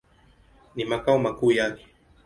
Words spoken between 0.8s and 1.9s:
makao makuu yake.